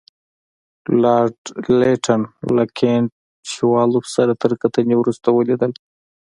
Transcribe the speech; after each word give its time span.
لارډ 1.01 1.39
لیټن 1.79 2.21
له 2.55 2.63
کنټ 2.77 3.09
شووالوف 3.51 4.05
سره 4.15 4.31
تر 4.41 4.51
کتنې 4.61 4.95
وروسته 4.97 5.27
ولیکل. 5.31 5.71